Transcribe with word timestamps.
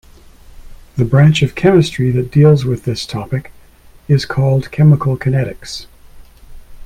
The 0.97 1.05
branch 1.05 1.43
of 1.43 1.53
chemistry 1.53 2.09
that 2.09 2.31
deals 2.31 2.65
with 2.65 2.85
this 2.85 3.05
topic 3.05 3.51
is 4.07 4.25
called 4.25 4.71
chemical 4.71 5.15
kinetics. 5.15 5.85